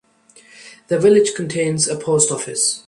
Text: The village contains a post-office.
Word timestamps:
The 0.87 0.97
village 0.97 1.35
contains 1.35 1.87
a 1.87 1.95
post-office. 1.95 2.79